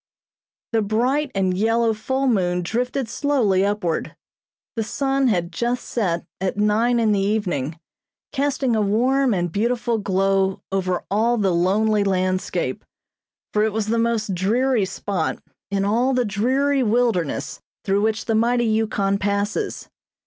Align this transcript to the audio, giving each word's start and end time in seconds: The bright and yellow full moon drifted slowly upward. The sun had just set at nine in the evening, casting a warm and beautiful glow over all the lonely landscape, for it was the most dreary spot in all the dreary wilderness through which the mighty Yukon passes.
The 0.71 0.81
bright 0.81 1.29
and 1.35 1.55
yellow 1.55 1.93
full 1.93 2.25
moon 2.27 2.63
drifted 2.63 3.07
slowly 3.07 3.63
upward. 3.63 4.15
The 4.75 4.81
sun 4.83 5.27
had 5.27 5.51
just 5.51 5.85
set 5.85 6.25
at 6.39 6.57
nine 6.57 6.99
in 6.99 7.11
the 7.11 7.19
evening, 7.19 7.79
casting 8.31 8.75
a 8.75 8.81
warm 8.81 9.31
and 9.31 9.51
beautiful 9.51 9.99
glow 9.99 10.63
over 10.71 11.03
all 11.11 11.37
the 11.37 11.53
lonely 11.53 12.03
landscape, 12.03 12.83
for 13.53 13.61
it 13.63 13.73
was 13.73 13.89
the 13.89 13.99
most 13.99 14.33
dreary 14.33 14.85
spot 14.85 15.37
in 15.69 15.85
all 15.85 16.15
the 16.15 16.25
dreary 16.25 16.81
wilderness 16.81 17.61
through 17.85 18.01
which 18.01 18.25
the 18.25 18.33
mighty 18.33 18.65
Yukon 18.65 19.19
passes. 19.19 19.87